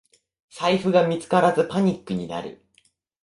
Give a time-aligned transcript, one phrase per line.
[0.49, 2.65] 財布が見つからずパニックになる